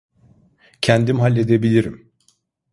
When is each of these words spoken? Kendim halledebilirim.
Kendim 0.81 1.19
halledebilirim. 1.19 2.11